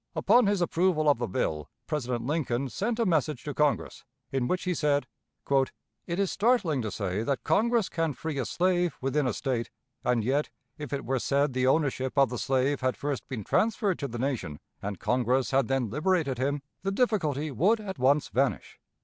Upon 0.15 0.47
his 0.47 0.61
approval 0.61 1.07
of 1.07 1.19
the 1.19 1.27
bill, 1.27 1.69
President 1.85 2.25
Lincoln 2.25 2.69
sent 2.69 2.97
a 2.97 3.05
message 3.05 3.43
to 3.43 3.53
Congress, 3.53 4.03
in 4.31 4.47
which 4.47 4.63
he 4.63 4.73
said: 4.73 5.05
"It 5.47 5.69
is 6.17 6.31
startling 6.31 6.81
to 6.81 6.89
say 6.89 7.21
that 7.21 7.43
Congress 7.43 7.87
can 7.87 8.13
free 8.13 8.39
a 8.39 8.45
slave 8.45 8.97
within 8.99 9.27
a 9.27 9.31
State, 9.33 9.69
and 10.03 10.23
yet, 10.23 10.49
if 10.79 10.91
it 10.91 11.05
were 11.05 11.19
said 11.19 11.53
the 11.53 11.67
ownership 11.67 12.17
of 12.17 12.29
the 12.29 12.39
slave 12.39 12.81
had 12.81 12.97
first 12.97 13.27
been 13.29 13.43
transferred 13.43 13.99
to 13.99 14.07
the 14.07 14.17
nation, 14.17 14.59
and 14.81 14.97
Congress 14.99 15.51
had 15.51 15.67
then 15.67 15.91
liberated 15.91 16.39
him, 16.39 16.63
the 16.81 16.91
difficulty 16.91 17.51
would 17.51 17.79
at 17.79 17.99
once 17.99 18.29
vanish. 18.29 18.79